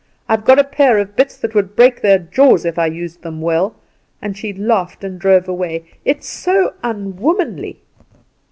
[0.27, 3.39] I've got a pair of bits that would break their jaws if I used them
[3.39, 3.75] well,'
[4.19, 5.85] and she laughed and drove away.
[6.03, 7.81] It's so unwomanly.